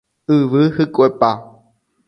[0.37, 1.29] Yvy hykuepa